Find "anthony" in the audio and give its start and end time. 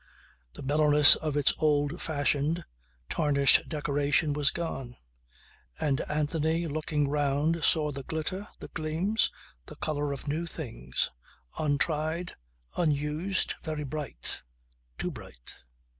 6.09-6.65